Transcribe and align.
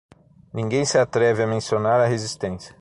Ninguém 0.51 0.83
se 0.83 0.97
atreve 0.97 1.43
a 1.43 1.47
mencionar 1.47 1.99
a 1.99 2.07
resistência 2.07 2.69